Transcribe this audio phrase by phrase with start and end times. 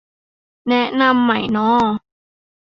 [0.69, 1.71] แนะนำไหมน้อ